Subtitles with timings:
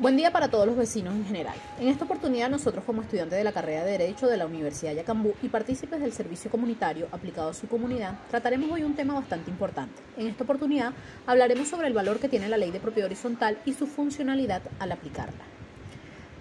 [0.00, 1.54] Buen día para todos los vecinos en general.
[1.78, 4.96] En esta oportunidad nosotros como estudiantes de la carrera de Derecho de la Universidad de
[4.96, 9.52] Yacambú y partícipes del servicio comunitario aplicado a su comunidad, trataremos hoy un tema bastante
[9.52, 10.02] importante.
[10.16, 10.92] En esta oportunidad
[11.28, 14.90] hablaremos sobre el valor que tiene la ley de propiedad horizontal y su funcionalidad al
[14.90, 15.53] aplicarla.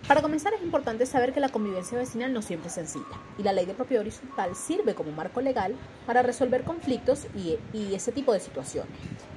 [0.08, 3.06] Para comenzar es importante saber que la convivencia vecinal no siempre es sencilla
[3.38, 5.76] y la ley de propiedad horizontal sirve como marco legal
[6.06, 8.92] para resolver conflictos y, y, ese tipo de situaciones.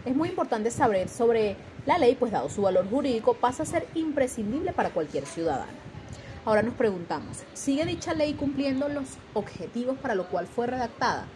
[0.05, 1.57] Es muy importante saber sobre
[1.87, 5.71] la ley, pues dado su valor jurídico pasa a ser imprescindible para cualquier ciudadano.
[6.45, 11.27] Ahora nos preguntamos, ¿sigue dicha ley cumpliendo los objetivos para los cuales fue redactada?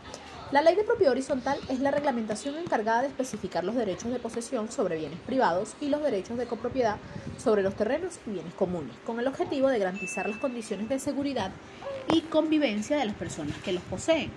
[0.52, 4.68] La ley de propiedad horizontal es la reglamentación encargada de especificar los derechos de posesión
[4.68, 6.96] sobre bienes privados y los derechos de copropiedad
[7.38, 11.52] sobre los terrenos y bienes comunes, con el objetivo de garantizar las condiciones de seguridad
[12.12, 14.32] y convivencia de las personas que los poseen.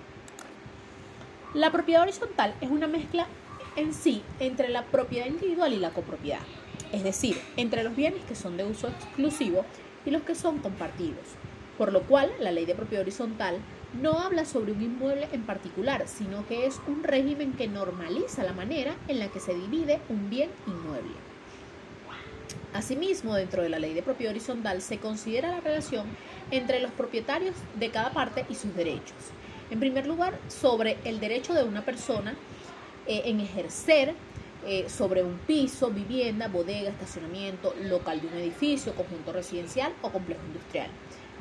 [1.52, 3.26] La propiedad horizontal es una mezcla
[3.74, 6.42] en sí entre la propiedad individual y la copropiedad,
[6.92, 9.64] es decir, entre los bienes que son de uso exclusivo
[10.06, 11.24] y los que son compartidos,
[11.76, 13.58] por lo cual la ley de propiedad horizontal
[14.00, 18.52] no habla sobre un inmueble en particular, sino que es un régimen que normaliza la
[18.52, 21.14] manera en la que se divide un bien inmueble.
[22.72, 26.06] Asimismo, dentro de la ley de propiedad horizontal se considera la relación
[26.50, 29.16] entre los propietarios de cada parte y sus derechos.
[29.70, 32.34] En primer lugar, sobre el derecho de una persona
[33.06, 34.14] eh, en ejercer
[34.66, 40.40] eh, sobre un piso, vivienda, bodega, estacionamiento, local de un edificio, conjunto residencial o complejo
[40.46, 40.88] industrial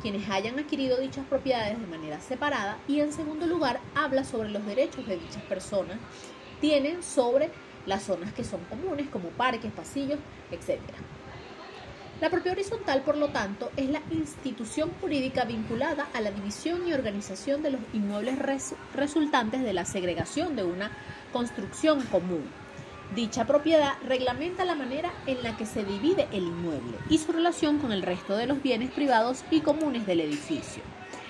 [0.01, 4.65] quienes hayan adquirido dichas propiedades de manera separada y en segundo lugar habla sobre los
[4.65, 5.97] derechos de dichas personas
[6.59, 7.49] tienen sobre
[7.85, 10.19] las zonas que son comunes como parques, pasillos,
[10.51, 10.79] etc.
[12.21, 16.93] La propiedad horizontal, por lo tanto, es la institución jurídica vinculada a la división y
[16.93, 18.37] organización de los inmuebles
[18.95, 20.89] resultantes de la segregación de una
[21.33, 22.49] construcción común
[23.15, 27.77] Dicha propiedad reglamenta la manera en la que se divide el inmueble y su relación
[27.77, 30.81] con el resto de los bienes privados y comunes del edificio.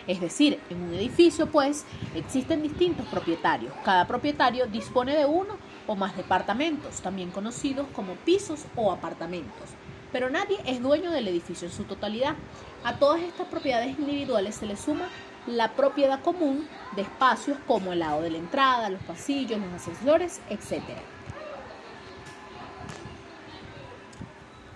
[0.08, 1.84] Es decir, en un edificio, pues,
[2.16, 3.74] existen distintos propietarios.
[3.84, 9.70] Cada propietario dispone de uno o más departamentos, también conocidos como pisos o apartamentos.
[10.14, 12.36] Pero nadie es dueño del edificio en su totalidad.
[12.86, 15.10] A todas estas propiedades individuales se le suma
[15.48, 16.66] la propiedad común
[16.96, 20.82] de espacios como el lado de la entrada, los pasillos, los ascensores, etc.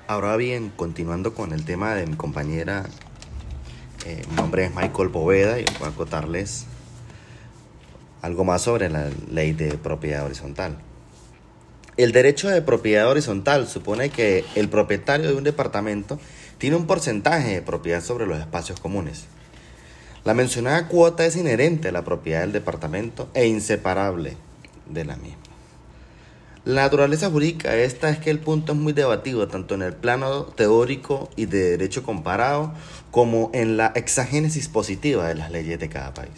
[0.09, 2.85] Ahora bien, continuando con el tema de mi compañera,
[4.05, 6.65] eh, mi nombre es Michael Poveda y voy a contarles
[8.21, 10.77] algo más sobre la ley de propiedad horizontal.
[11.97, 16.17] El derecho de propiedad horizontal supone que el propietario de un departamento
[16.57, 19.25] tiene un porcentaje de propiedad sobre los espacios comunes.
[20.23, 24.37] La mencionada cuota es inherente a la propiedad del departamento e inseparable
[24.85, 25.46] de la misma.
[26.67, 30.43] La naturaleza jurídica esta es que el punto es muy debatido tanto en el plano
[30.43, 32.73] teórico y de derecho comparado
[33.09, 36.33] como en la exagénesis positiva de las leyes de cada país.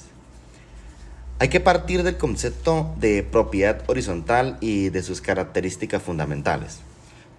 [1.40, 6.78] Hay que partir del concepto de propiedad horizontal y de sus características fundamentales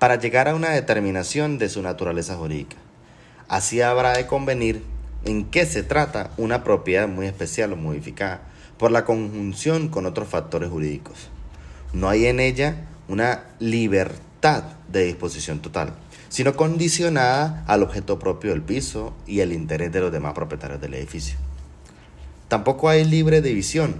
[0.00, 2.76] para llegar a una determinación de su naturaleza jurídica.
[3.46, 4.82] Así habrá de convenir
[5.24, 8.42] en qué se trata una propiedad muy especial o modificada
[8.78, 11.30] por la conjunción con otros factores jurídicos.
[11.92, 15.94] No hay en ella una libertad de disposición total,
[16.28, 20.94] sino condicionada al objeto propio del piso y el interés de los demás propietarios del
[20.94, 21.36] edificio.
[22.46, 23.96] Tampoco hay libre división,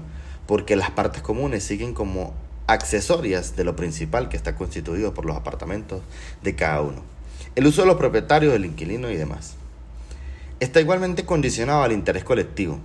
[0.46, 2.32] porque las partes comunes siguen como
[2.68, 6.02] accesorias de lo principal que está constituido por los apartamentos
[6.42, 7.02] de cada uno.
[7.56, 9.54] El uso de los propietarios, del inquilino y demás.
[10.60, 12.78] Está igualmente condicionado al interés colectivo.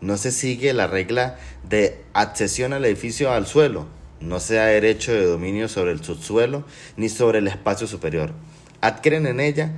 [0.00, 3.86] No se sigue la regla de accesión al edificio al suelo,
[4.20, 6.64] no sea derecho de dominio sobre el subsuelo
[6.96, 8.32] ni sobre el espacio superior.
[8.80, 9.72] Adquieren en ella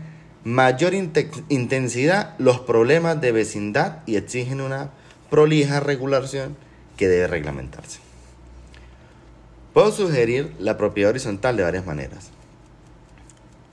[0.44, 4.91] mayor intensidad los problemas de vecindad y exigen una
[5.31, 6.56] prolija regulación
[6.97, 8.00] que debe reglamentarse.
[9.72, 12.31] Puedo sugerir la propiedad horizontal de varias maneras.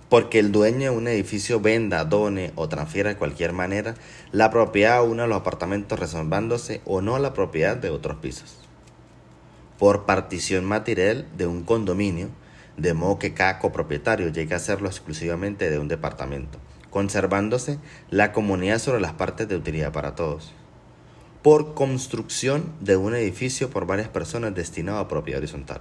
[0.07, 3.95] Porque el dueño de un edificio venda, done o transfiera de cualquier manera
[4.31, 8.58] la propiedad a uno de los apartamentos reservándose o no la propiedad de otros pisos
[9.79, 12.29] por partición material de un condominio,
[12.75, 16.59] de modo que cada copropietario llegue a serlo exclusivamente de un departamento,
[16.89, 17.79] conservándose
[18.09, 20.53] la comunidad sobre las partes de utilidad para todos.
[21.41, 25.79] Por construcción de un edificio por varias personas destinado a propiedad horizontal.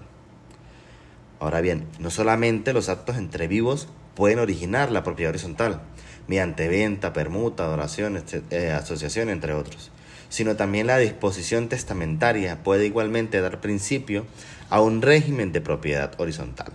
[1.40, 5.80] Ahora bien, no solamente los actos entre vivos pueden originar la propiedad horizontal,
[6.28, 9.90] mediante venta, permuta, adoración, eh, asociación, entre otros,
[10.28, 14.26] sino también la disposición testamentaria puede igualmente dar principio
[14.70, 16.72] a un régimen de propiedad horizontal.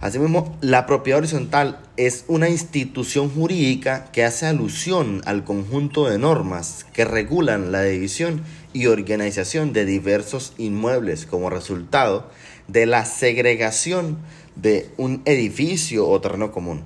[0.00, 6.86] Asimismo, la propiedad horizontal es una institución jurídica que hace alusión al conjunto de normas
[6.94, 8.42] que regulan la división
[8.72, 12.30] y organización de diversos inmuebles como resultado
[12.66, 14.16] de la segregación
[14.56, 16.82] de un edificio o terreno común.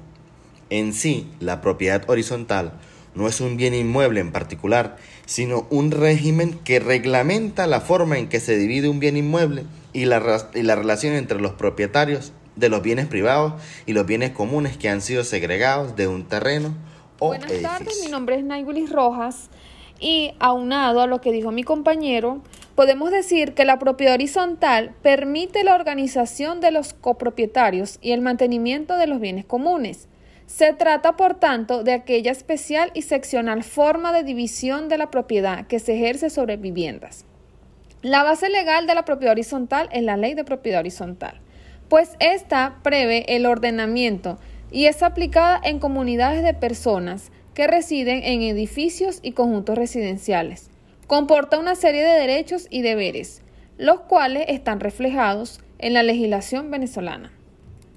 [0.70, 2.72] En sí, la propiedad horizontal
[3.14, 4.96] no es un bien inmueble en particular,
[5.26, 10.04] sino un régimen que reglamenta la forma en que se divide un bien inmueble y
[10.06, 13.54] la, y la relación entre los propietarios de los bienes privados
[13.86, 16.74] y los bienes comunes que han sido segregados de un terreno
[17.18, 19.48] o Buenas tardes, mi nombre es Naygulis Rojas
[20.00, 22.40] y aunado a lo que dijo mi compañero,
[22.74, 28.96] podemos decir que la propiedad horizontal permite la organización de los copropietarios y el mantenimiento
[28.96, 30.08] de los bienes comunes.
[30.46, 35.66] Se trata, por tanto, de aquella especial y seccional forma de división de la propiedad
[35.66, 37.24] que se ejerce sobre viviendas.
[38.02, 41.40] La base legal de la propiedad horizontal es la ley de propiedad horizontal
[41.88, 44.38] pues esta prevé el ordenamiento
[44.70, 50.70] y es aplicada en comunidades de personas que residen en edificios y conjuntos residenciales.
[51.06, 53.42] Comporta una serie de derechos y deberes,
[53.78, 57.32] los cuales están reflejados en la legislación venezolana.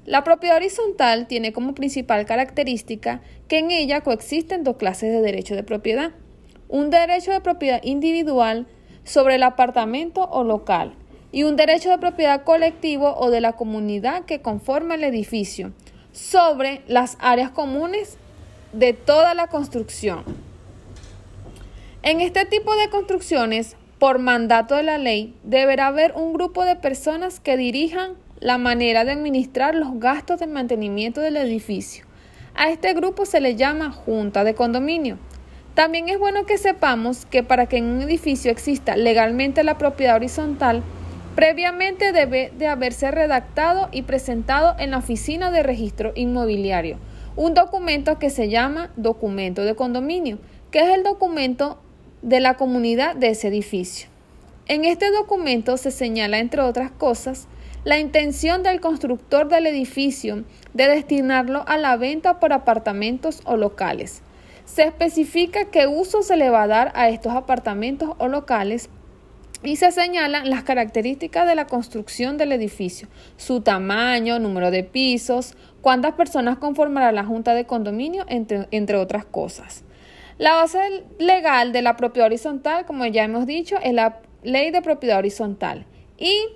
[0.07, 3.19] La propiedad horizontal tiene como principal característica
[3.50, 6.12] que en ella coexisten dos clases de derecho de propiedad.
[6.69, 8.68] Un derecho de propiedad individual
[9.04, 10.94] sobre el apartamento o local,
[11.33, 15.74] y un derecho de propiedad colectivo o de la comunidad que conforma el edificio
[16.13, 18.18] sobre las áreas comunes
[18.71, 20.24] de toda la construcción.
[22.01, 26.77] En este tipo de construcciones, por mandato de la ley, deberá haber un grupo de
[26.77, 32.06] personas que dirijan la manera de administrar los gastos de mantenimiento del edificio.
[32.56, 35.18] A este grupo se le llama junta de condominio.
[35.74, 40.16] También es bueno que sepamos que para que en un edificio exista legalmente la propiedad
[40.16, 40.84] horizontal,
[41.38, 46.98] Previamente debe de haberse redactado y presentado en la oficina de registro inmobiliario
[47.38, 50.39] un documento que se llama documento de condominio,
[50.72, 51.78] que es el documento
[52.24, 54.10] de la comunidad de ese edificio.
[54.66, 57.48] En este documento se señala, entre otras cosas,
[57.88, 60.44] la intención del constructor del edificio
[60.74, 64.24] de destinarlo a la venta por apartamentos o locales.
[64.66, 68.89] Se especifica qué uso se le va a dar a estos apartamentos o locales
[69.63, 73.07] y se señalan las características de la construcción del edificio,
[73.38, 79.24] su tamaño, número de pisos, cuántas personas conformará la junta de condominio, entre, entre, otras
[79.24, 79.86] cosas.
[80.38, 84.81] La base legal de la propiedad horizontal, como ya hemos dicho, es la ley de
[84.81, 85.86] propiedad horizontal.
[86.18, 86.50] Y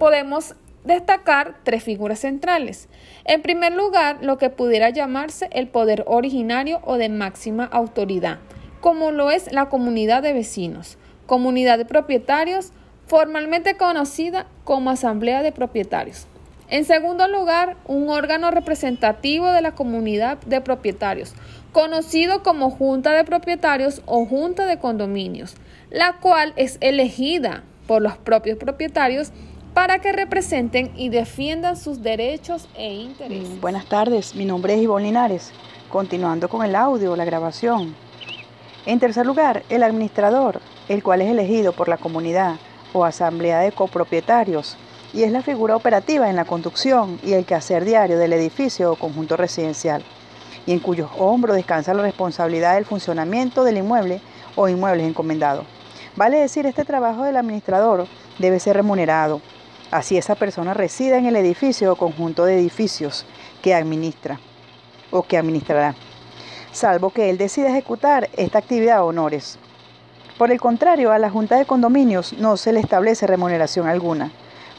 [0.00, 2.88] podemos destacar tres figuras centrales.
[3.24, 8.38] En primer lugar, lo que pudiera llamarse el poder originario o de máxima autoridad,
[8.80, 10.98] como lo es la comunidad de vecinos
[11.30, 12.72] comunidad de propietarios,
[13.06, 16.26] formalmente conocida como Asamblea de Propietarios.
[16.68, 21.34] En segundo lugar, un órgano representativo de la comunidad de propietarios,
[21.70, 25.54] conocido como Junta de Propietarios o Junta de Condominios,
[25.88, 29.30] la cual es elegida por los propios propietarios
[29.74, 33.60] para que representen y defiendan sus derechos e intereses.
[33.60, 35.52] Buenas tardes, mi nombre es Ivonne Linares.
[35.88, 37.94] Continuando con el audio, la grabación.
[38.86, 42.56] En tercer lugar, el administrador, el cual es elegido por la comunidad
[42.92, 44.76] o asamblea de copropietarios
[45.12, 48.96] y es la figura operativa en la conducción y el quehacer diario del edificio o
[48.96, 50.02] conjunto residencial,
[50.66, 54.20] y en cuyos hombros descansa la responsabilidad del funcionamiento del inmueble
[54.56, 55.66] o inmuebles encomendados.
[56.16, 58.06] Vale decir, este trabajo del administrador
[58.38, 59.40] debe ser remunerado,
[59.90, 63.26] así esa persona resida en el edificio o conjunto de edificios
[63.62, 64.40] que administra
[65.10, 65.94] o que administrará
[66.72, 69.58] salvo que él decida ejecutar esta actividad a honores.
[70.38, 74.30] Por el contrario, a la Junta de Condominios no se le establece remuneración alguna.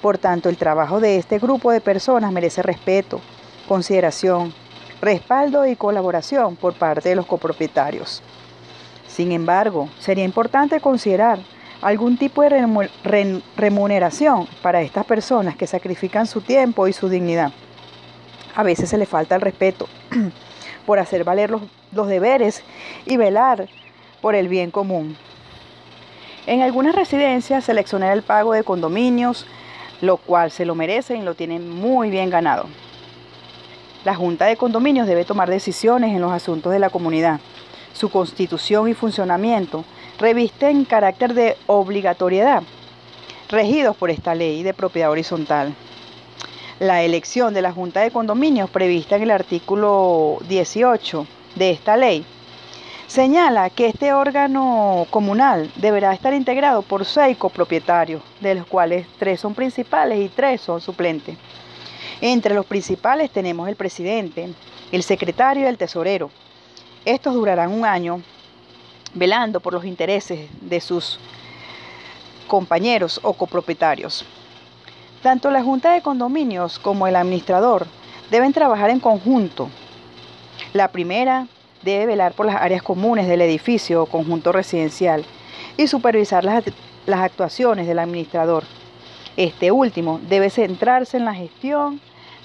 [0.02, 3.22] Por tanto, el trabajo de este grupo de personas merece respeto,
[3.68, 4.54] consideración,
[5.02, 8.24] respaldo y colaboración por parte de los copropietarios.
[9.08, 11.40] Sin embargo, sería importante considerar
[11.82, 12.90] algún tipo de
[13.58, 17.52] remuneración para estas personas que sacrifican su tiempo y su dignidad.
[18.56, 19.88] A veces se le falta el respeto
[20.86, 22.64] por hacer valer los, deberes
[23.06, 23.68] y velar
[24.22, 25.18] por el bien común.
[26.46, 29.46] En algunas residencias seleccionar el pago de condominios,
[30.02, 32.66] lo cual se lo merecen y lo tienen muy bien ganado.
[34.04, 37.40] La Junta de Condominios debe tomar decisiones en los asuntos de la comunidad.
[37.94, 39.86] Su constitución y funcionamiento
[40.22, 42.64] revisten carácter de obligatoriedad,
[43.50, 45.76] regidos por esta ley de propiedad horizontal
[46.82, 52.26] la elección de la Junta de Condominios prevista en el artículo 18 de esta ley
[53.06, 59.40] señala que este órgano comunal deberá estar integrado por seis copropietarios, de los cuales tres
[59.40, 61.38] son principales y tres son suplentes.
[62.20, 64.50] Entre los principales tenemos el presidente,
[64.92, 66.32] el secretario y el tesorero.
[67.06, 68.24] Estos durarán un año
[69.14, 71.20] velando por los intereses de sus
[72.48, 74.26] compañeros o copropietarios.
[75.22, 77.88] Tanto la Junta de Condominios como el administrador
[78.30, 79.70] deben trabajar en conjunto.
[80.74, 81.48] La primera
[81.84, 85.26] debe velar por las áreas comunes del edificio o conjunto residencial
[85.78, 86.64] y supervisar las,
[87.06, 88.64] las actuaciones del administrador.
[89.38, 92.02] Este último debe centrarse en la gestión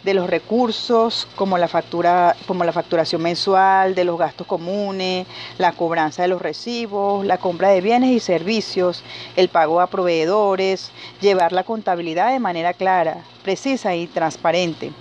[0.06, 5.26] de los recursos como la, factura, como la facturación mensual, de los gastos comunes,
[5.58, 9.02] la cobranza de los recibos, la compra de bienes y servicios,
[9.34, 14.92] el pago a proveedores, llevar la contabilidad de manera clara, precisa y transparente,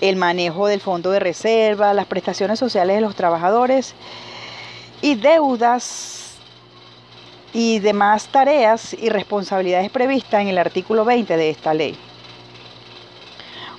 [0.00, 3.92] el manejo del fondo de reserva, las prestaciones sociales de los trabajadores
[5.00, 6.36] y deudas
[7.52, 11.98] y demás tareas y responsabilidades previstas en el artículo 20 de esta ley.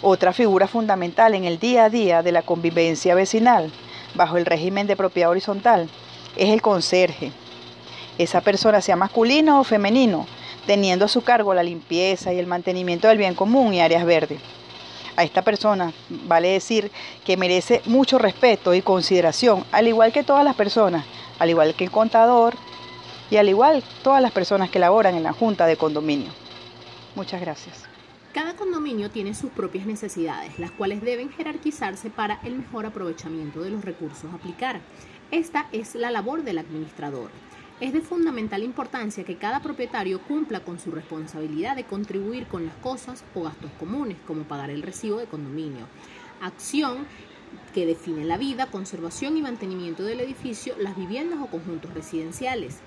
[0.06, 3.72] Otra figura fundamental en el día a día de la convivencia vecinal
[4.16, 5.88] bajo el régimen de propiedad horizontal
[6.36, 7.32] es el conserje.
[8.18, 10.28] Esa persona sea masculino o femenino,
[10.68, 14.42] teniendo a su cargo la limpieza y el mantenimiento del bien común y áreas verdes.
[15.16, 16.92] A esta persona vale decir
[17.24, 21.06] que merece mucho respeto y consideración, al igual que todas las personas,
[21.40, 22.56] al igual que el contador,
[23.32, 26.32] y al igual todas las personas que laboran en la Junta de Condominio.
[27.16, 27.93] Muchas gracias.
[28.34, 33.70] Cada condominio tiene sus propias necesidades, las cuales deben jerarquizarse para el mejor aprovechamiento de
[33.70, 34.82] los recursos a aplicar.
[35.30, 37.30] Esta es la labor del administrador.
[37.80, 42.76] Es de fundamental importancia que cada propietario cumpla con su responsabilidad de contribuir con las
[42.78, 45.86] cosas o gastos comunes, como pagar el recibo de condominio.
[46.42, 47.06] Acción
[47.76, 52.80] que define la vida, conservación y mantenimiento del edificio, las viviendas o conjuntos residenciales.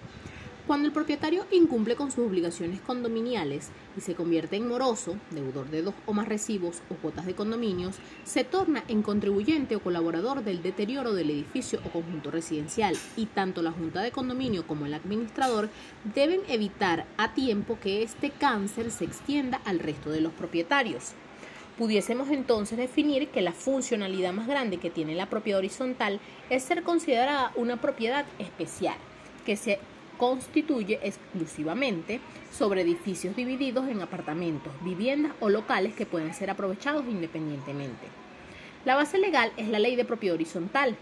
[0.66, 5.82] Cuando el propietario incumple con sus obligaciones condominiales y se convierte en moroso, deudor de
[5.82, 7.94] dos o más recibos o cuotas de condominios,
[8.24, 13.62] se torna en contribuyente o colaborador del deterioro del edificio o conjunto residencial y tanto
[13.62, 15.68] la Junta de Condominio como el administrador
[16.16, 21.12] deben evitar a tiempo que este cáncer se extienda al resto de los propietarios.
[21.78, 26.18] Pudiésemos entonces definir que la funcionalidad más grande que tiene la propiedad horizontal
[26.50, 28.96] es ser considerada una propiedad especial,
[29.44, 29.78] que se
[30.16, 32.20] constituye exclusivamente
[32.52, 38.06] sobre edificios divididos en apartamentos, viviendas o locales que pueden ser aprovechados independientemente.
[38.84, 40.96] La base legal es la ley de propiedad horizontal.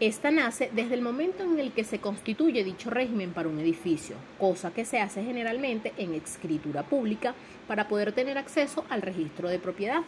[0.00, 4.16] Esta nace desde el momento en el que se constituye dicho régimen para un edificio,
[4.38, 7.34] cosa que se hace generalmente en escritura pública
[7.66, 10.02] para poder tener acceso al registro de propiedad.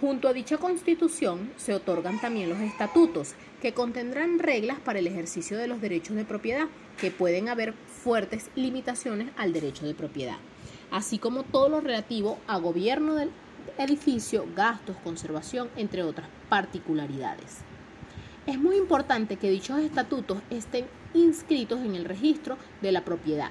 [0.00, 5.58] Junto a dicha constitución se otorgan también los estatutos, que contendrán reglas para el ejercicio
[5.58, 6.66] de los derechos de propiedad,
[6.98, 10.36] que pueden haber fuertes limitaciones al derecho de propiedad,
[10.90, 13.30] así como todo lo relativo a gobierno del
[13.78, 17.58] edificio, gastos, conservación, entre otras particularidades.
[18.46, 23.50] Es muy importante que dichos estatutos estén inscritos en el registro de la propiedad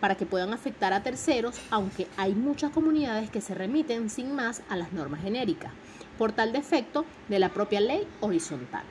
[0.00, 4.62] para que puedan afectar a terceros, aunque hay muchas comunidades que se remiten sin más
[4.70, 5.72] a las normas genéricas
[6.16, 8.84] por tal defecto de la propia ley horizontal.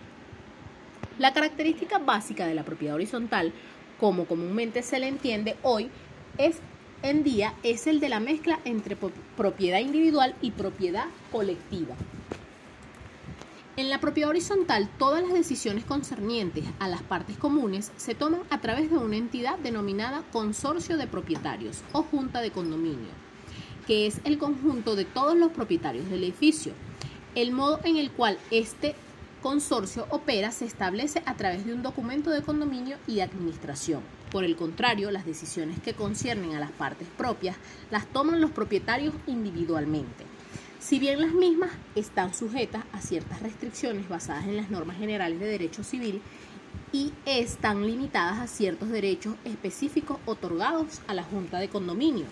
[1.19, 3.51] La característica básica de la propiedad horizontal,
[3.99, 5.89] como comúnmente se le entiende hoy,
[6.38, 6.59] es
[7.03, 8.97] en día es el de la mezcla entre
[9.35, 11.95] propiedad individual y propiedad colectiva.
[13.75, 18.61] En la propiedad horizontal, todas las decisiones concernientes a las partes comunes se toman a
[18.61, 23.11] través de una entidad denominada consorcio de propietarios o junta de condominio,
[23.88, 26.71] que es el conjunto de todos los propietarios del edificio,
[27.35, 28.95] el modo en el cual este
[29.41, 34.01] consorcio opera se establece a través de un documento de condominio y de administración.
[34.31, 37.58] Por el contrario, las decisiones que conciernen a las partes propias
[37.89, 40.25] las toman los propietarios individualmente.
[40.79, 45.48] Si bien las mismas están sujetas a ciertas restricciones basadas en las normas generales de
[45.48, 46.22] derecho civil
[46.91, 52.25] y están limitadas a ciertos derechos específicos otorgados a la Junta de Condominio.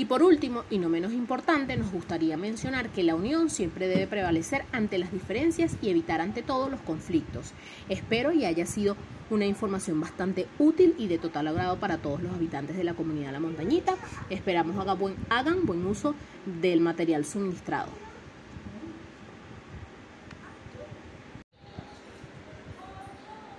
[0.00, 4.06] Y por último, y no menos importante, nos gustaría mencionar que la unión siempre debe
[4.06, 7.52] prevalecer ante las diferencias y evitar ante todo los conflictos.
[7.90, 8.96] Espero y haya sido
[9.28, 13.32] una información bastante útil y de total agrado para todos los habitantes de la comunidad
[13.32, 13.94] La Montañita.
[14.30, 16.14] Esperamos hagan buen, hagan buen uso
[16.46, 18.09] del material suministrado.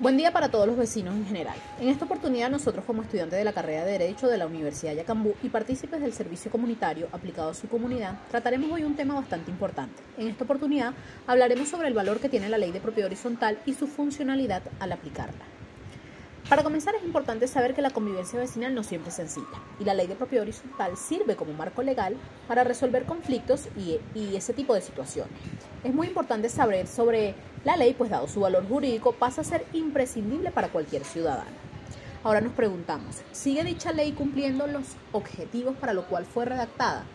[0.02, 1.54] Buen día para todos los vecinos en general.
[1.80, 5.36] En esta oportunidad nosotros como estudiantes de la carrera de Derecho de la Universidad Yacambú
[5.44, 10.02] y partícipes del servicio comunitario aplicado a su comunidad, trataremos hoy un tema bastante importante.
[10.18, 10.96] En esta oportunidad
[11.28, 14.92] hablaremos sobre el valor que tiene la ley de propiedad horizontal y su funcionalidad al
[14.92, 15.61] aplicarla.
[16.52, 19.48] Para comenzar es importante saber que la convivencia vecinal no siempre es sencilla
[19.80, 24.36] y la ley de propiedad horizontal sirve como marco legal para resolver conflictos y, y,
[24.36, 25.32] ese tipo de situaciones.
[25.82, 29.66] Es muy importante saber sobre la ley, pues dado su valor jurídico pasa a ser
[29.72, 31.56] imprescindible para cualquier ciudadano.
[32.22, 37.06] Ahora nos preguntamos, ¿sigue dicha ley cumpliendo los objetivos para lo cual fue redactada?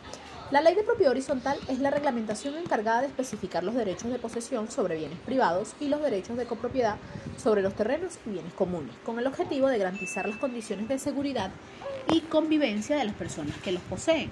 [0.52, 4.70] La ley de propiedad horizontal es la reglamentación encargada de especificar los derechos de posesión
[4.70, 6.98] sobre bienes privados y los derechos de copropiedad
[7.36, 11.50] sobre los terrenos y bienes comunes, con el objetivo de garantizar las condiciones de seguridad
[12.12, 14.30] y convivencia de las personas que los poseen.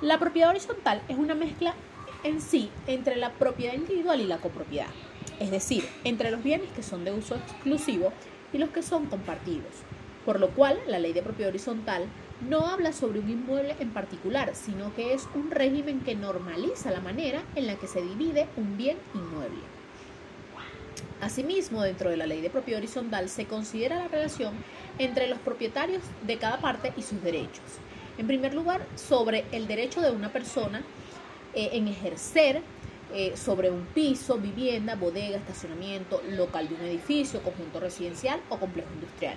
[0.00, 1.74] La propiedad horizontal es una mezcla
[2.24, 4.90] en sí entre la propiedad individual y la copropiedad,
[5.38, 8.12] es decir, entre los bienes que son de uso exclusivo
[8.52, 9.70] y los que son compartidos,
[10.24, 12.08] por lo cual la ley de propiedad horizontal
[12.40, 17.00] no habla sobre un inmueble en particular, sino que es un régimen que normaliza la
[17.00, 19.62] manera en la que se divide un bien inmueble.
[21.20, 24.54] Asimismo, dentro de la ley de propiedad horizontal se considera la relación
[24.98, 27.64] entre los propietarios de cada parte y sus derechos.
[28.18, 30.82] En primer lugar, sobre el derecho de una persona
[31.54, 32.62] eh, en ejercer
[33.14, 38.88] eh, sobre un piso, vivienda, bodega, estacionamiento, local de un edificio, conjunto residencial o complejo
[38.94, 39.36] industrial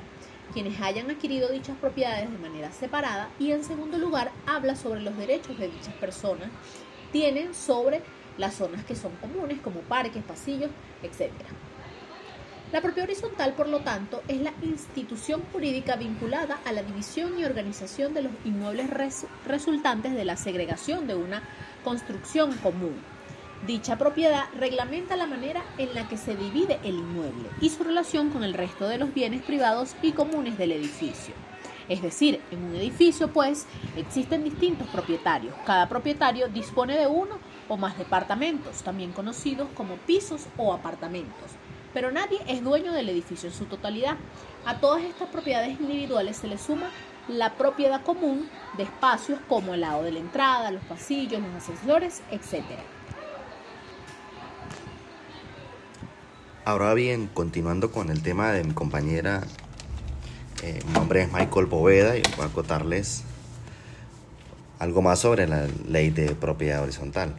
[0.51, 5.17] quienes hayan adquirido dichas propiedades de manera separada y en segundo lugar habla sobre los
[5.17, 6.49] derechos de dichas personas
[7.11, 8.01] tienen sobre
[8.37, 10.71] las zonas que son comunes como parques, pasillos,
[11.03, 11.31] etc.
[12.71, 17.43] La propiedad horizontal, por lo tanto, es la institución jurídica vinculada a la división y
[17.43, 18.89] organización de los inmuebles
[19.45, 21.43] resultantes de la segregación de una
[21.83, 22.95] construcción común
[23.67, 28.31] Dicha propiedad reglamenta la manera en la que se divide el inmueble y su relación
[28.31, 31.35] con el resto de los bienes privados y comunes del edificio.
[31.87, 35.53] Es decir, en un edificio, pues, existen distintos propietarios.
[35.63, 37.37] Cada propietario dispone de uno
[37.69, 41.51] o más departamentos, también conocidos como pisos o apartamentos.
[41.93, 44.17] Pero nadie es dueño del edificio en su totalidad.
[44.65, 46.89] A todas estas propiedades individuales se le suma
[47.27, 52.23] la propiedad común de espacios como el lado de la entrada, los pasillos, los ascensores,
[52.31, 52.63] etc.
[56.63, 59.41] Ahora bien, continuando con el tema de mi compañera,
[60.61, 63.23] eh, mi nombre es Michael Poveda y voy a contarles
[64.77, 67.33] algo más sobre la ley de propiedad horizontal.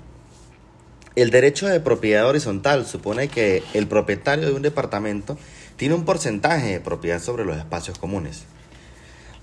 [1.14, 5.38] El derecho de propiedad horizontal supone que el propietario de un departamento
[5.76, 8.42] tiene un porcentaje de propiedad sobre los espacios comunes.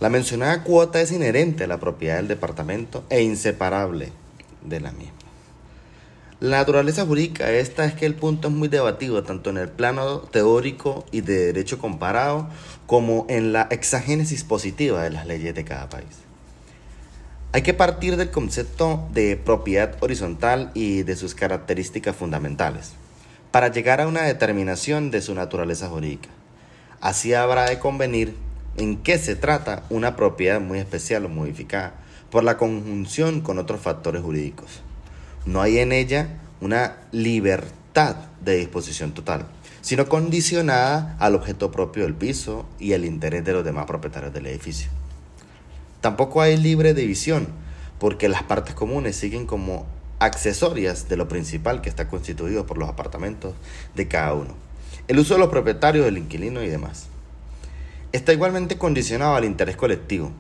[0.01, 4.11] La mencionada cuota es inherente a la propiedad del departamento e inseparable
[4.61, 5.28] de la misma.
[6.41, 10.19] La naturaleza jurídica esta es que el punto es muy debatido tanto en el plano
[10.19, 12.47] teórico y de derecho comparado
[12.87, 16.07] como en la exagénesis positiva de las leyes de cada país.
[17.51, 22.93] Hay que partir del concepto de propiedad horizontal y de sus características fundamentales
[23.51, 26.29] para llegar a una determinación de su naturaleza jurídica.
[27.01, 28.33] Así habrá de convenir
[28.77, 31.95] en qué se trata una propiedad muy especial o modificada
[32.31, 34.83] por la conjunción con otros factores jurídicos.
[35.45, 39.47] No hay en ella una libertad de disposición total,
[39.81, 44.47] sino condicionada al objeto propio del piso y el interés de los demás propietarios del
[44.47, 44.89] edificio.
[46.01, 47.47] Tampoco hay libre división,
[47.99, 49.85] porque las partes comunes siguen como
[50.19, 53.53] accesorias de lo principal que está constituido por los apartamentos
[53.95, 54.53] de cada uno.
[55.07, 57.07] El uso de los propietarios, del inquilino y demás.
[58.11, 60.31] Está igualmente condicionado al interés colectivo.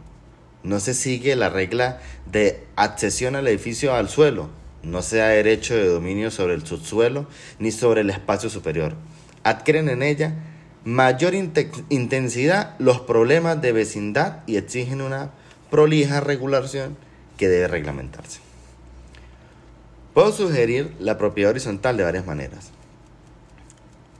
[0.63, 1.99] No se sigue la regla
[2.31, 4.49] de accesión al edificio al suelo,
[4.83, 7.27] no sea derecho de dominio sobre el subsuelo
[7.59, 8.93] ni sobre el espacio superior.
[9.43, 10.35] Adquieren en ella
[10.83, 15.31] mayor intensidad los problemas de vecindad y exigen una
[15.69, 16.97] prolija regulación
[17.37, 18.39] que debe reglamentarse.
[20.13, 22.71] Puedo sugerir la propiedad horizontal de varias maneras.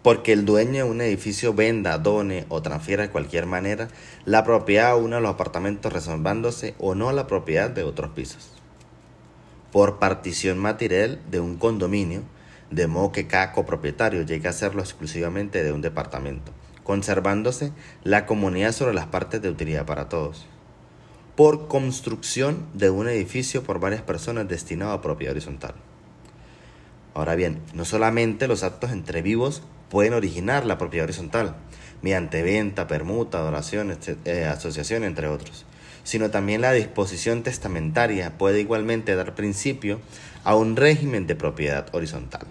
[0.03, 3.89] Porque el dueño de un edificio venda, done o transfiera de cualquier manera
[4.23, 8.58] la propiedad a uno de los apartamentos reservándose o no la propiedad de otros pisos
[9.71, 12.23] por partición material de un condominio,
[12.71, 16.51] de modo que cada copropietario llegue a hacerlo exclusivamente de un departamento,
[16.83, 17.71] conservándose
[18.03, 20.47] la comunidad sobre las partes de utilidad para todos.
[21.35, 25.75] Por construcción de un edificio por varias personas destinado a propiedad horizontal.
[27.13, 31.55] Ahora bien, no solamente los actos entre vivos pueden originar la propiedad horizontal,
[32.01, 35.65] mediante venta, permuta, adoración, eh, asociación, entre otros
[36.09, 39.99] sino también la disposición testamentaria puede igualmente dar principio
[40.43, 42.47] a un régimen de propiedad horizontal.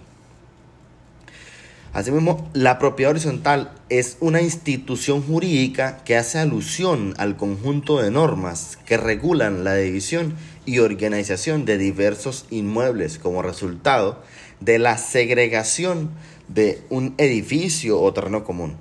[1.91, 8.79] Asimismo, la propiedad horizontal es una institución jurídica que hace alusión al conjunto de normas
[8.85, 14.23] que regulan la división y organización de diversos inmuebles como resultado
[14.61, 16.11] de la segregación
[16.47, 18.77] de un edificio o terreno común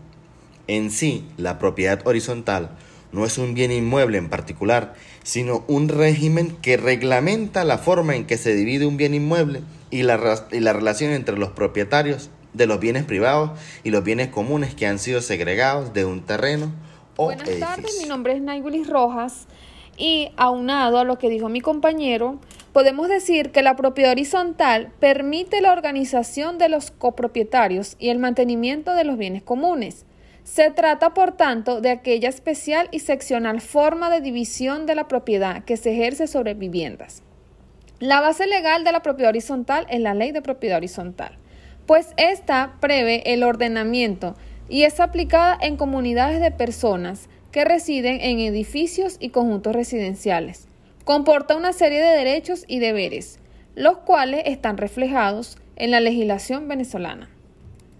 [0.68, 2.78] En sí, la propiedad horizontal
[3.12, 8.26] no es un bien inmueble en particular, sino un régimen que reglamenta la forma en
[8.26, 12.66] que se divide un bien inmueble y la, y la relación entre los propietarios de
[12.66, 13.50] los bienes privados
[13.84, 16.72] y los bienes comunes que han sido segregados de un terreno
[17.16, 17.66] o Buenas edificio.
[17.66, 19.46] tardes, mi nombre es Naygulis Rojas
[19.96, 22.38] y aunado a lo que dijo mi compañero,
[22.72, 28.94] podemos decir que la propiedad horizontal permite la organización de los copropietarios y el mantenimiento
[28.94, 30.04] de los bienes comunes.
[30.50, 35.62] Se trata, por tanto, de aquella especial y seccional forma de división de la propiedad
[35.62, 37.22] que se ejerce sobre viviendas.
[38.00, 41.36] La base legal de la propiedad horizontal es la ley de propiedad horizontal,
[41.86, 44.36] pues esta prevé el ordenamiento
[44.70, 50.66] y es aplicada en comunidades de personas que residen en edificios y conjuntos residenciales.
[51.04, 53.38] Comporta una serie de derechos y deberes,
[53.74, 57.28] los cuales están reflejados en la legislación venezolana.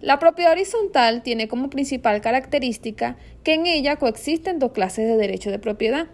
[0.01, 5.51] La propiedad horizontal tiene como principal característica que en ella coexisten dos clases de derecho
[5.51, 6.07] de propiedad.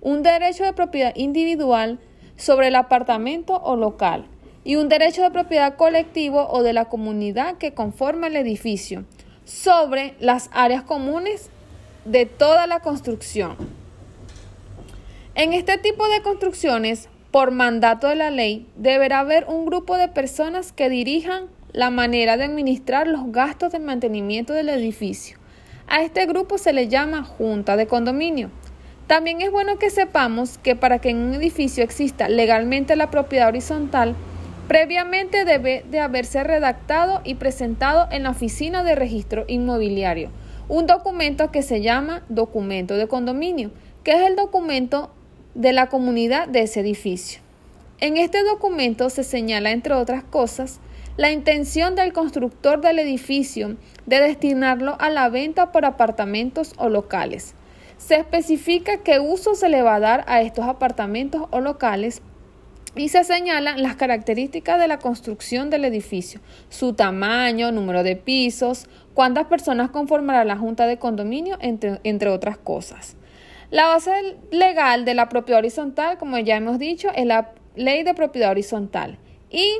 [0.00, 1.98] Un derecho de propiedad individual
[2.36, 4.26] sobre el apartamento o local
[4.64, 9.04] y un derecho de propiedad colectivo o de la comunidad que conforma el edificio
[9.44, 11.50] sobre las áreas comunes
[12.06, 13.56] de toda la construcción.
[15.34, 20.08] En este tipo de construcciones, por mandato de la ley, deberá haber un grupo de
[20.08, 25.38] personas que dirijan la manera de administrar los gastos de mantenimiento del edificio.
[25.86, 28.50] A este grupo se le llama junta de condominio.
[29.06, 33.46] También es bueno que sepamos que para que en un edificio exista legalmente la propiedad
[33.46, 34.16] horizontal,
[34.66, 40.30] previamente debe de haberse redactado y presentado en la oficina de registro inmobiliario
[40.68, 43.70] un documento que se llama documento de condominio,
[44.02, 45.10] que es el documento
[45.54, 47.40] de la comunidad de ese edificio.
[48.00, 50.80] En este documento se señala, entre otras cosas,
[51.16, 57.54] la intención del constructor del edificio de destinarlo a la venta por apartamentos o locales.
[57.96, 62.20] Se especifica qué uso se le va a dar a estos apartamentos o locales
[62.94, 68.86] y se señalan las características de la construcción del edificio, su tamaño, número de pisos,
[69.14, 73.16] cuántas personas conformará la junta de condominio, entre, entre otras cosas.
[73.70, 78.14] La base legal de la propiedad horizontal, como ya hemos dicho, es la ley de
[78.14, 79.18] propiedad horizontal
[79.50, 79.78] y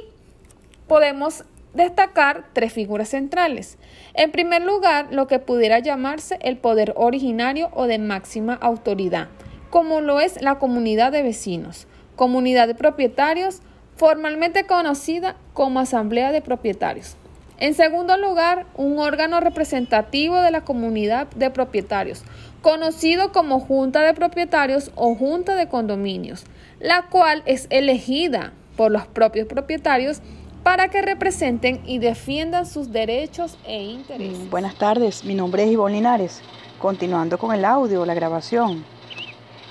[0.86, 1.44] podemos
[1.74, 3.78] destacar tres figuras centrales.
[4.14, 9.28] En primer lugar, lo que pudiera llamarse el poder originario o de máxima autoridad,
[9.70, 13.60] como lo es la comunidad de vecinos, comunidad de propietarios,
[13.96, 17.16] formalmente conocida como asamblea de propietarios.
[17.58, 22.22] En segundo lugar, un órgano representativo de la comunidad de propietarios,
[22.60, 26.44] conocido como junta de propietarios o junta de condominios,
[26.80, 30.20] la cual es elegida por los propios propietarios
[30.66, 34.50] para que representen y defiendan sus derechos e intereses.
[34.50, 36.40] Buenas tardes, mi nombre es Ivonne Linares.
[36.80, 38.84] Continuando con el audio, la grabación.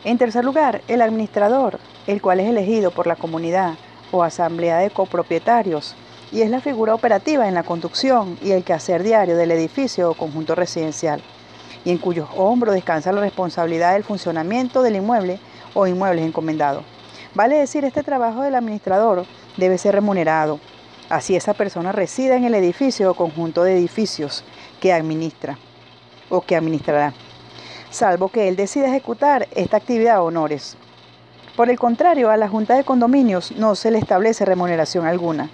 [0.05, 3.73] En tercer lugar, el administrador, el cual es elegido por la comunidad
[4.13, 5.95] o asamblea de copropietarios
[6.31, 10.13] y es la figura operativa en la conducción y el quehacer diario del edificio o
[10.13, 11.21] conjunto residencial,
[11.83, 15.39] y en cuyos hombros descansa la responsabilidad del funcionamiento del inmueble
[15.73, 16.85] o inmuebles encomendados.
[17.33, 19.25] Vale decir, este trabajo del administrador
[19.57, 20.61] debe ser remunerado,
[21.15, 24.43] así esa persona resida en el edificio o conjunto de edificios
[24.79, 25.57] que administra
[26.29, 27.13] o que administrará,
[27.89, 30.77] salvo que él decida ejecutar esta actividad a honores.
[31.55, 35.49] Por el contrario, a la Junta de Condominios no se le establece remuneración alguna.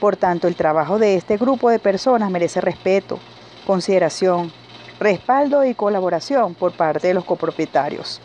[0.00, 3.18] Por tanto, el trabajo de este grupo de personas merece respeto,
[3.66, 4.52] consideración,
[5.00, 8.20] respaldo y colaboración por parte de los copropietarios.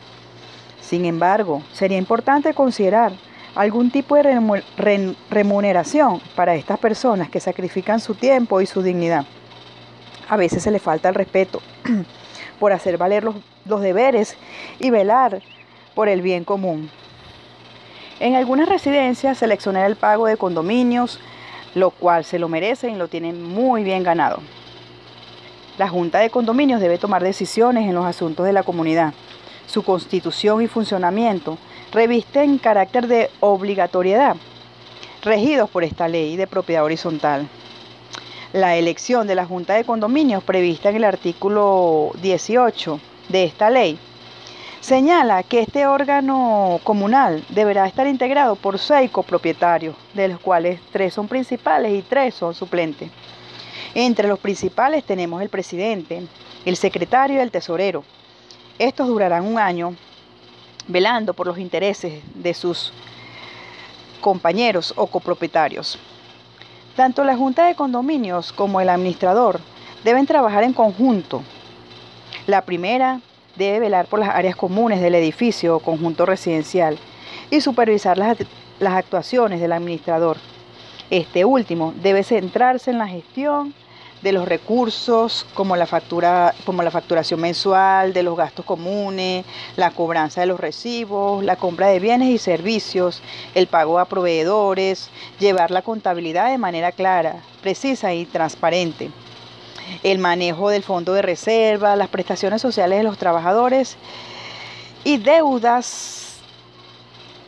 [0.82, 3.14] Sin embargo, sería importante considerar
[3.56, 4.64] algún tipo de
[5.30, 9.26] remuneración para estas personas que sacrifican su tiempo y su dignidad.
[10.30, 11.62] A veces se les falta el respeto
[12.60, 13.36] por hacer valer los,
[13.66, 14.38] los deberes
[14.80, 15.42] y velar
[15.94, 16.90] por el bien común.
[18.20, 21.20] En algunas residencias seleccionar el pago de condominios,
[21.76, 24.40] lo cual se lo merecen y lo tienen muy bien ganado.
[25.78, 29.14] La Junta de Condominios debe tomar decisiones en los asuntos de la comunidad.
[29.66, 31.58] Su constitución y funcionamiento
[31.92, 34.38] revisten carácter de obligatoriedad,
[35.24, 37.48] regidos por esta ley de propiedad horizontal.
[38.54, 43.00] La elección de la Junta de Condominios prevista en el artículo 18
[43.30, 44.00] de esta ley
[44.80, 51.14] señala que este órgano comunal deberá estar integrado por seis copropietarios, de los cuales tres
[51.14, 53.12] son principales y tres son suplentes.
[53.94, 56.24] Entre los principales tenemos el presidente,
[56.66, 58.04] el secretario y el tesorero.
[58.80, 59.96] Estos durarán un año
[60.92, 62.94] velando por los intereses de sus
[64.22, 65.98] compañeros o copropietarios.
[66.96, 69.60] Tanto la Junta de Condominios como el administrador
[70.04, 71.44] deben trabajar en conjunto
[72.48, 73.22] La primera
[73.56, 76.98] debe velar por las áreas comunes del edificio o conjunto residencial
[77.50, 78.38] y supervisar las,
[78.80, 80.38] las actuaciones del administrador.
[81.10, 83.74] Este último debe centrarse en la gestión
[84.22, 89.92] de los recursos como la, factura, como la facturación mensual, de los gastos comunes, la
[89.92, 93.22] cobranza de los recibos, la compra de bienes y servicios,
[93.56, 99.10] el pago a proveedores, llevar la contabilidad de manera clara, precisa y transparente,
[100.04, 103.98] el manejo del fondo de reserva, las prestaciones sociales de los trabajadores
[105.04, 106.38] y deudas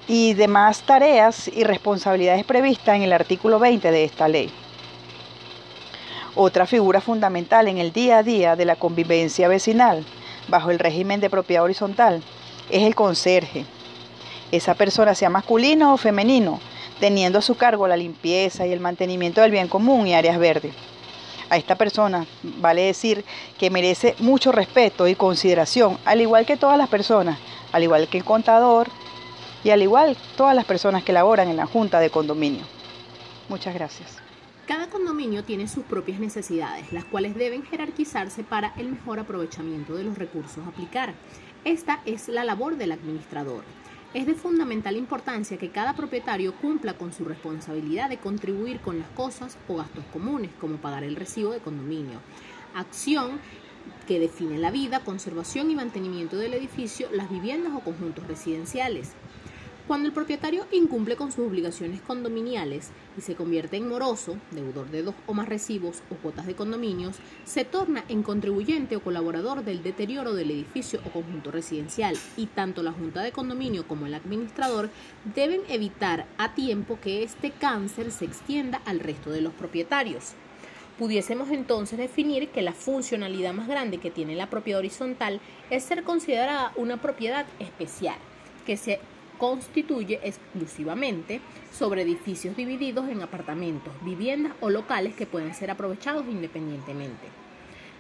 [0.08, 4.63] y demás tareas y responsabilidades previstas en el artículo 20 de esta ley.
[6.36, 10.04] Otra figura fundamental en el día a día de la convivencia vecinal,
[10.48, 12.24] bajo el régimen de propiedad horizontal,
[12.72, 13.66] es el conserje.
[14.52, 16.60] Esa persona sea masculino o femenino,
[17.00, 20.74] teniendo a su cargo la limpieza y el mantenimiento del bien común y áreas verdes.
[21.52, 23.24] A esta persona vale decir
[23.60, 27.38] que merece mucho respeto y consideración, al igual que todas las personas,
[27.72, 28.88] al igual que el contador
[29.64, 32.64] y al igual todas las personas que laboran en la junta de condominio.
[33.50, 34.23] Muchas gracias.
[34.68, 40.06] Cada condominio tiene sus propias necesidades, las cuales deben jerarquizarse para el mejor aprovechamiento de
[40.06, 41.14] los recursos a aplicar.
[41.66, 43.66] Esta es la labor del administrador.
[44.14, 49.10] Es de fundamental importancia que cada propietario cumpla con su responsabilidad de contribuir con las
[49.10, 52.22] cosas o gastos comunes, como pagar el recibo de condominio.
[52.74, 53.42] Acción
[54.08, 59.12] que define la vida, conservación y mantenimiento del edificio, las viviendas o conjuntos residenciales.
[59.86, 65.04] Cuando el propietario incumple con sus obligaciones condominiales y se convierte en moroso, deudor de
[65.04, 69.84] dos o más recibos o cuotas de condominios, se torna en contribuyente o colaborador del
[69.84, 74.90] deterioro del edificio o conjunto residencial y tanto la junta de condominio como el administrador
[75.36, 80.32] deben evitar a tiempo que este cáncer se extienda al resto de los propietarios.
[80.98, 86.04] Pudiésemos entonces definir que la funcionalidad más grande que tiene la propiedad horizontal es ser
[86.04, 88.16] considerada una propiedad especial,
[88.66, 89.02] que se
[89.44, 97.28] constituye exclusivamente sobre edificios divididos en apartamentos, viviendas o locales que pueden ser aprovechados independientemente.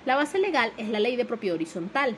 [0.05, 2.15] La base legal es la ley de propiedad horizontal.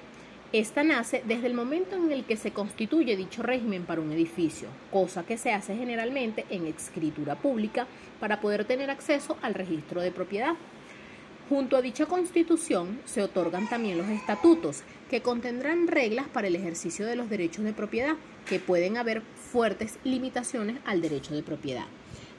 [0.54, 4.68] Esta nace desde el momento en el que se constituye dicho régimen para un edificio,
[4.92, 7.88] cosa que se hace generalmente en escritura pública
[8.20, 10.54] para poder tener acceso al registro de propiedad.
[11.50, 17.08] Junto a dicha constitución se otorgan también los estatutos, que contendrán reglas para el ejercicio
[17.08, 21.86] de los derechos de propiedad, que pueden haber fuertes limitaciones al derecho de propiedad,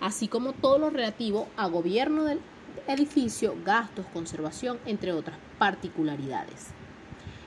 [0.01, 2.41] así como todo lo relativo a gobierno del
[2.89, 6.69] edificio, gastos, conservación, entre otras particularidades.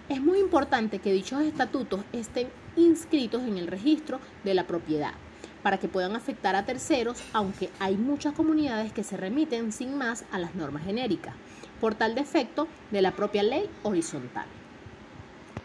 [0.10, 5.13] Es muy importante que dichos estatutos estén inscritos en el registro de la propiedad
[5.63, 10.26] para que puedan afectar a terceros, aunque hay muchas comunidades que se remiten sin más
[10.32, 11.36] a las normas genéricas,
[11.82, 14.45] por tal defecto de la propia ley horizontal.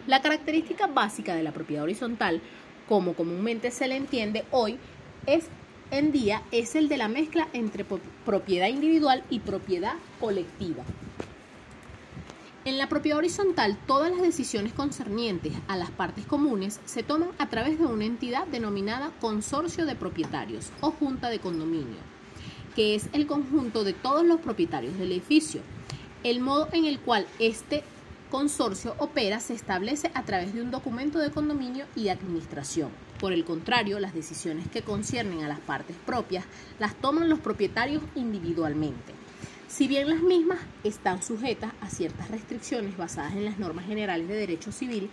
[0.06, 2.42] La característica básica de la propiedad horizontal,
[2.88, 4.78] como comúnmente se le entiende hoy,
[5.26, 5.46] es
[5.90, 7.84] en día es el de la mezcla entre
[8.24, 10.82] propiedad individual y propiedad colectiva.
[12.64, 17.50] En la propiedad horizontal, todas las decisiones concernientes a las partes comunes se toman a
[17.50, 22.00] través de una entidad denominada consorcio de propietarios o junta de condominio,
[22.74, 25.60] que es el conjunto de todos los propietarios del edificio.
[26.22, 27.84] El modo en el cual este
[28.34, 32.90] consorcio opera se establece a través de un documento de condominio y administración.
[33.20, 36.44] Por el contrario, las decisiones que conciernen a las partes propias
[36.80, 39.14] las toman los propietarios individualmente
[39.68, 44.34] si bien las mismas están sujetas a ciertas restricciones basadas en las normas generales de
[44.34, 45.10] derecho civil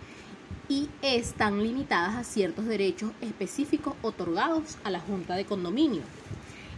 [0.68, 6.02] y están limitadas a ciertos derechos específicos otorgados a la Junta de Condominio.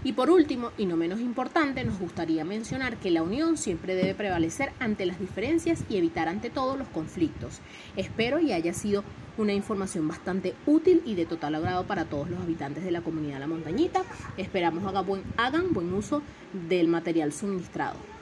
[0.04, 4.14] Y por último, y no menos importante, nos gustaría mencionar que la unión siempre debe
[4.14, 7.60] prevalecer ante las diferencias y evitar ante todo los conflictos.
[7.96, 9.02] Espero y haya sido
[9.38, 13.40] una información bastante útil y de total agrado para todos los habitantes de la comunidad
[13.40, 14.02] La Montañita.
[14.36, 16.20] Esperamos hagan buen, hagan buen uso
[16.68, 18.13] del material suministrado.